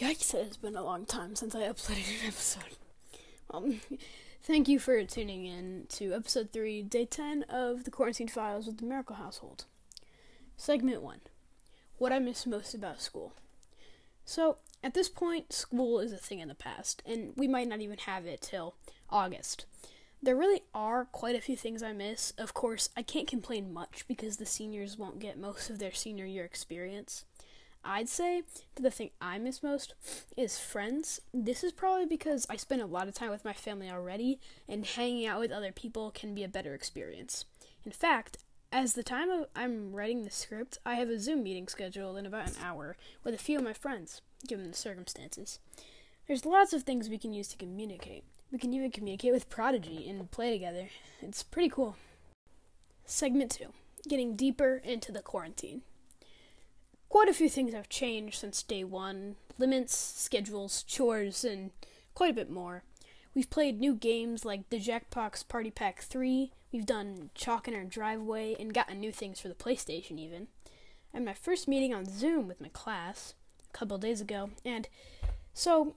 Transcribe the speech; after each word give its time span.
Yikes, 0.00 0.32
it 0.32 0.46
has 0.46 0.56
been 0.56 0.76
a 0.76 0.82
long 0.82 1.04
time 1.04 1.36
since 1.36 1.54
I 1.54 1.68
uploaded 1.68 2.08
an 2.08 2.28
episode. 2.28 2.78
Um, 3.50 3.80
thank 4.42 4.66
you 4.66 4.78
for 4.78 5.04
tuning 5.04 5.44
in 5.44 5.84
to 5.90 6.14
episode 6.14 6.54
3, 6.54 6.80
day 6.84 7.04
10 7.04 7.42
of 7.50 7.84
the 7.84 7.90
Quarantine 7.90 8.28
Files 8.28 8.66
with 8.66 8.78
the 8.78 8.86
Miracle 8.86 9.16
Household. 9.16 9.66
Segment 10.56 11.02
1 11.02 11.20
What 11.98 12.12
I 12.14 12.18
Miss 12.18 12.46
Most 12.46 12.74
About 12.74 13.02
School. 13.02 13.34
So, 14.24 14.56
at 14.82 14.94
this 14.94 15.10
point, 15.10 15.52
school 15.52 16.00
is 16.00 16.14
a 16.14 16.16
thing 16.16 16.38
in 16.38 16.48
the 16.48 16.54
past, 16.54 17.02
and 17.04 17.34
we 17.36 17.46
might 17.46 17.68
not 17.68 17.82
even 17.82 17.98
have 17.98 18.24
it 18.24 18.40
till 18.40 18.76
August. 19.10 19.66
There 20.22 20.34
really 20.34 20.62
are 20.74 21.04
quite 21.04 21.36
a 21.36 21.42
few 21.42 21.56
things 21.56 21.82
I 21.82 21.92
miss. 21.92 22.32
Of 22.38 22.54
course, 22.54 22.88
I 22.96 23.02
can't 23.02 23.28
complain 23.28 23.70
much 23.70 24.06
because 24.08 24.38
the 24.38 24.46
seniors 24.46 24.96
won't 24.96 25.18
get 25.18 25.38
most 25.38 25.68
of 25.68 25.78
their 25.78 25.92
senior 25.92 26.24
year 26.24 26.46
experience. 26.46 27.26
I'd 27.84 28.08
say 28.08 28.42
the 28.74 28.90
thing 28.90 29.10
I 29.20 29.38
miss 29.38 29.62
most 29.62 29.94
is 30.36 30.58
friends. 30.58 31.20
This 31.32 31.64
is 31.64 31.72
probably 31.72 32.06
because 32.06 32.46
I 32.50 32.56
spend 32.56 32.82
a 32.82 32.86
lot 32.86 33.08
of 33.08 33.14
time 33.14 33.30
with 33.30 33.44
my 33.44 33.52
family 33.52 33.90
already, 33.90 34.38
and 34.68 34.84
hanging 34.84 35.26
out 35.26 35.40
with 35.40 35.50
other 35.50 35.72
people 35.72 36.10
can 36.10 36.34
be 36.34 36.44
a 36.44 36.48
better 36.48 36.74
experience. 36.74 37.44
In 37.84 37.92
fact, 37.92 38.38
as 38.72 38.92
the 38.92 39.02
time 39.02 39.30
of 39.30 39.46
I'm 39.56 39.92
writing 39.92 40.22
the 40.22 40.30
script, 40.30 40.78
I 40.86 40.94
have 40.94 41.08
a 41.08 41.18
Zoom 41.18 41.42
meeting 41.42 41.66
scheduled 41.66 42.16
in 42.16 42.26
about 42.26 42.48
an 42.48 42.62
hour 42.62 42.96
with 43.24 43.34
a 43.34 43.38
few 43.38 43.58
of 43.58 43.64
my 43.64 43.72
friends, 43.72 44.20
given 44.46 44.70
the 44.70 44.76
circumstances. 44.76 45.58
There's 46.28 46.46
lots 46.46 46.72
of 46.72 46.84
things 46.84 47.08
we 47.08 47.18
can 47.18 47.32
use 47.32 47.48
to 47.48 47.56
communicate. 47.56 48.24
We 48.52 48.58
can 48.58 48.72
even 48.72 48.92
communicate 48.92 49.32
with 49.32 49.50
Prodigy 49.50 50.08
and 50.08 50.30
play 50.30 50.52
together. 50.52 50.88
It's 51.20 51.42
pretty 51.42 51.68
cool. 51.68 51.96
Segment 53.04 53.50
2 53.50 53.66
Getting 54.08 54.36
deeper 54.36 54.80
into 54.84 55.10
the 55.10 55.22
quarantine. 55.22 55.82
Quite 57.10 57.28
a 57.28 57.34
few 57.34 57.48
things 57.48 57.74
have 57.74 57.88
changed 57.88 58.38
since 58.38 58.62
day 58.62 58.84
one 58.84 59.34
limits, 59.58 59.96
schedules, 59.96 60.84
chores, 60.84 61.44
and 61.44 61.72
quite 62.14 62.30
a 62.30 62.34
bit 62.34 62.48
more. 62.48 62.84
We've 63.34 63.50
played 63.50 63.80
new 63.80 63.94
games 63.94 64.44
like 64.44 64.70
the 64.70 64.78
Jackbox 64.78 65.46
Party 65.48 65.72
Pack 65.72 66.02
3, 66.02 66.52
we've 66.72 66.86
done 66.86 67.30
Chalk 67.34 67.66
in 67.66 67.74
our 67.74 67.82
driveway, 67.82 68.54
and 68.60 68.72
gotten 68.72 69.00
new 69.00 69.10
things 69.10 69.40
for 69.40 69.48
the 69.48 69.54
PlayStation 69.54 70.20
even. 70.20 70.46
I 71.12 71.16
had 71.16 71.24
my 71.24 71.34
first 71.34 71.66
meeting 71.66 71.92
on 71.92 72.06
Zoom 72.06 72.46
with 72.46 72.60
my 72.60 72.68
class 72.68 73.34
a 73.68 73.76
couple 73.76 73.98
days 73.98 74.20
ago, 74.20 74.50
and 74.64 74.88
so, 75.52 75.96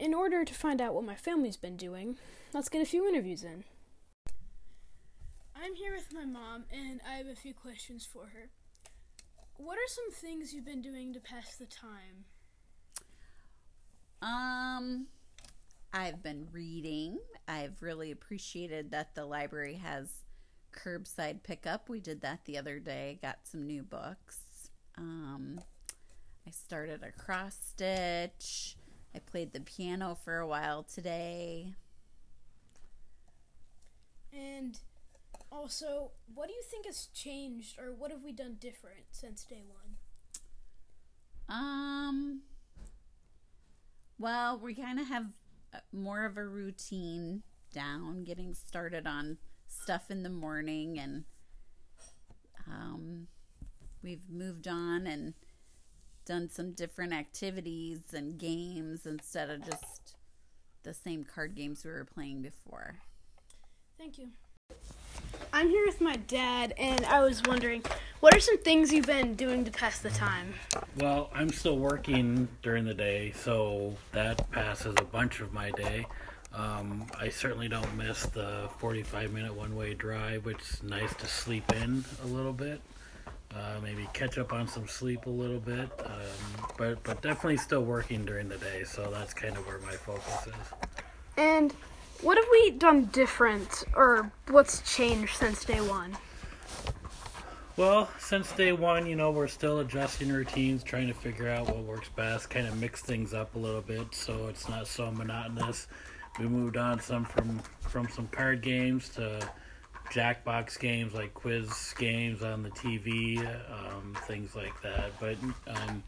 in 0.00 0.12
order 0.12 0.44
to 0.44 0.54
find 0.54 0.80
out 0.80 0.94
what 0.94 1.04
my 1.04 1.14
family's 1.14 1.56
been 1.56 1.76
doing, 1.76 2.16
let's 2.52 2.68
get 2.68 2.82
a 2.82 2.86
few 2.86 3.08
interviews 3.08 3.44
in. 3.44 3.62
I'm 5.54 5.76
here 5.76 5.94
with 5.94 6.12
my 6.12 6.24
mom, 6.24 6.64
and 6.72 7.00
I 7.08 7.18
have 7.18 7.28
a 7.28 7.36
few 7.36 7.54
questions 7.54 8.04
for 8.04 8.32
her. 8.34 8.50
What 9.62 9.76
are 9.76 9.88
some 9.88 10.10
things 10.10 10.54
you've 10.54 10.64
been 10.64 10.80
doing 10.80 11.12
to 11.12 11.20
pass 11.20 11.56
the 11.56 11.66
time? 11.66 12.24
Um, 14.22 15.06
I've 15.92 16.22
been 16.22 16.48
reading. 16.50 17.18
I've 17.46 17.82
really 17.82 18.10
appreciated 18.10 18.90
that 18.92 19.14
the 19.14 19.26
library 19.26 19.74
has 19.74 20.08
curbside 20.72 21.42
pickup. 21.42 21.90
We 21.90 22.00
did 22.00 22.22
that 22.22 22.40
the 22.46 22.56
other 22.56 22.78
day. 22.78 23.18
Got 23.20 23.40
some 23.42 23.66
new 23.66 23.82
books. 23.82 24.38
Um, 24.96 25.60
I 26.46 26.50
started 26.52 27.02
a 27.02 27.12
cross 27.12 27.58
stitch. 27.60 28.76
I 29.14 29.18
played 29.18 29.52
the 29.52 29.60
piano 29.60 30.16
for 30.24 30.38
a 30.38 30.46
while 30.46 30.84
today. 30.84 31.74
And 34.32 34.78
also, 35.60 36.12
what 36.34 36.48
do 36.48 36.54
you 36.54 36.62
think 36.62 36.86
has 36.86 37.08
changed, 37.12 37.78
or 37.78 37.92
what 37.92 38.10
have 38.10 38.22
we 38.22 38.32
done 38.32 38.56
different 38.58 39.04
since 39.10 39.44
day 39.44 39.62
one? 39.68 39.96
Um, 41.48 42.40
well, 44.18 44.58
we 44.58 44.74
kind 44.74 44.98
of 44.98 45.06
have 45.08 45.26
uh, 45.74 45.78
more 45.92 46.24
of 46.24 46.38
a 46.38 46.46
routine 46.46 47.42
down, 47.74 48.24
getting 48.24 48.54
started 48.54 49.06
on 49.06 49.36
stuff 49.68 50.10
in 50.10 50.22
the 50.22 50.30
morning, 50.30 50.98
and 50.98 51.24
um, 52.66 53.26
we've 54.02 54.28
moved 54.30 54.66
on 54.66 55.06
and 55.06 55.34
done 56.24 56.48
some 56.48 56.72
different 56.72 57.12
activities 57.12 58.00
and 58.14 58.38
games 58.38 59.04
instead 59.04 59.50
of 59.50 59.64
just 59.64 60.16
the 60.84 60.94
same 60.94 61.24
card 61.24 61.54
games 61.54 61.84
we 61.84 61.90
were 61.90 62.04
playing 62.04 62.40
before. 62.40 62.96
Thank 63.98 64.16
you. 64.16 64.28
I'm 65.52 65.68
here 65.68 65.84
with 65.84 66.00
my 66.00 66.16
dad, 66.16 66.74
and 66.78 67.04
I 67.06 67.20
was 67.20 67.42
wondering, 67.46 67.82
what 68.20 68.34
are 68.34 68.40
some 68.40 68.58
things 68.58 68.92
you've 68.92 69.06
been 69.06 69.34
doing 69.34 69.64
to 69.64 69.70
pass 69.70 69.98
the 69.98 70.10
time? 70.10 70.54
Well, 70.96 71.30
I'm 71.34 71.50
still 71.50 71.76
working 71.76 72.48
during 72.62 72.84
the 72.84 72.94
day, 72.94 73.32
so 73.36 73.94
that 74.12 74.50
passes 74.50 74.94
a 74.98 75.04
bunch 75.04 75.40
of 75.40 75.52
my 75.52 75.70
day. 75.72 76.06
Um, 76.54 77.06
I 77.18 77.28
certainly 77.28 77.68
don't 77.68 77.96
miss 77.96 78.24
the 78.26 78.68
45 78.78 79.32
minute 79.32 79.54
one 79.54 79.76
way 79.76 79.94
drive, 79.94 80.44
which 80.44 80.60
is 80.60 80.82
nice 80.82 81.14
to 81.16 81.26
sleep 81.26 81.70
in 81.72 82.04
a 82.24 82.26
little 82.26 82.52
bit. 82.52 82.80
Uh, 83.54 83.80
maybe 83.82 84.08
catch 84.12 84.38
up 84.38 84.52
on 84.52 84.68
some 84.68 84.86
sleep 84.86 85.26
a 85.26 85.30
little 85.30 85.58
bit, 85.58 85.90
um, 86.06 86.66
but 86.78 87.02
but 87.02 87.20
definitely 87.20 87.56
still 87.56 87.82
working 87.82 88.24
during 88.24 88.48
the 88.48 88.56
day. 88.58 88.84
So 88.84 89.10
that's 89.10 89.34
kind 89.34 89.56
of 89.56 89.66
where 89.66 89.80
my 89.80 89.92
focus 89.92 90.46
is. 90.46 90.54
And 91.36 91.74
what 92.22 92.36
have 92.36 92.46
we 92.50 92.70
done 92.72 93.06
different, 93.06 93.84
or 93.94 94.30
what's 94.48 94.82
changed 94.94 95.36
since 95.36 95.64
day 95.64 95.80
one? 95.80 96.16
Well, 97.76 98.10
since 98.18 98.52
day 98.52 98.72
one, 98.72 99.06
you 99.06 99.16
know, 99.16 99.30
we're 99.30 99.46
still 99.48 99.80
adjusting 99.80 100.30
routines, 100.30 100.82
trying 100.82 101.06
to 101.08 101.14
figure 101.14 101.48
out 101.48 101.66
what 101.66 101.78
works 101.78 102.10
best, 102.10 102.50
kind 102.50 102.66
of 102.66 102.76
mix 102.78 103.00
things 103.00 103.32
up 103.32 103.54
a 103.54 103.58
little 103.58 103.80
bit 103.80 104.14
so 104.14 104.48
it's 104.48 104.68
not 104.68 104.86
so 104.86 105.10
monotonous. 105.10 105.86
We 106.38 106.46
moved 106.46 106.76
on 106.76 107.00
some 107.00 107.24
from 107.24 107.60
from 107.80 108.08
some 108.08 108.28
card 108.28 108.62
games 108.62 109.08
to 109.10 109.40
Jackbox 110.10 110.78
games 110.78 111.14
like 111.14 111.32
quiz 111.34 111.94
games 111.98 112.42
on 112.42 112.62
the 112.62 112.70
TV, 112.70 113.38
um, 113.70 114.16
things 114.26 114.54
like 114.54 114.80
that. 114.82 115.12
But 115.18 115.36
um, 115.66 116.02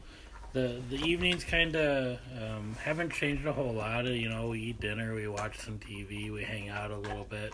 the 0.52 0.80
the 0.90 0.96
evenings 0.96 1.44
kind 1.44 1.74
of 1.76 2.18
um, 2.40 2.76
haven't 2.82 3.10
changed 3.10 3.46
a 3.46 3.52
whole 3.52 3.72
lot. 3.72 4.04
You 4.06 4.28
know, 4.28 4.48
we 4.48 4.60
eat 4.60 4.80
dinner, 4.80 5.14
we 5.14 5.28
watch 5.28 5.58
some 5.58 5.78
TV, 5.78 6.32
we 6.32 6.42
hang 6.42 6.68
out 6.68 6.90
a 6.90 6.98
little 6.98 7.24
bit. 7.24 7.52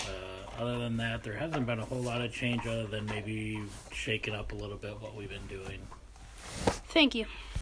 Uh, 0.00 0.60
other 0.60 0.78
than 0.78 0.96
that, 0.98 1.22
there 1.22 1.34
hasn't 1.34 1.66
been 1.66 1.78
a 1.78 1.84
whole 1.84 2.02
lot 2.02 2.20
of 2.20 2.32
change 2.32 2.66
other 2.66 2.86
than 2.86 3.06
maybe 3.06 3.62
shaking 3.92 4.34
up 4.34 4.52
a 4.52 4.54
little 4.54 4.76
bit 4.76 5.00
what 5.00 5.14
we've 5.14 5.30
been 5.30 5.46
doing. 5.46 5.80
Thank 6.88 7.14
you. 7.14 7.26